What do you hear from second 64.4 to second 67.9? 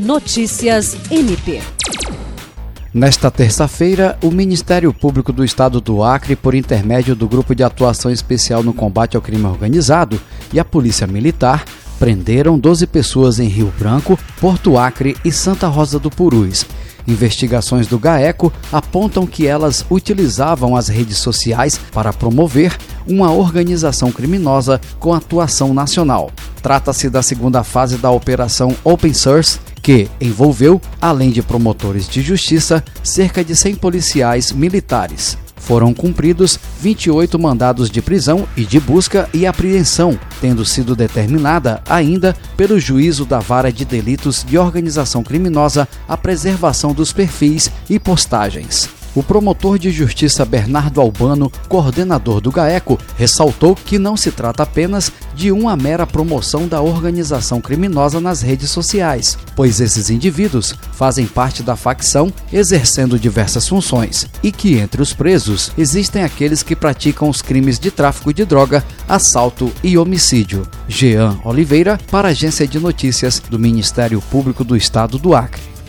e que entre os presos existem aqueles que praticam os crimes de